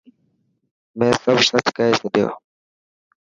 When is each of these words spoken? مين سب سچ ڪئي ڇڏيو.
مين 0.97 1.13
سب 1.23 1.37
سچ 1.49 1.65
ڪئي 1.77 1.91
ڇڏيو. 2.01 2.27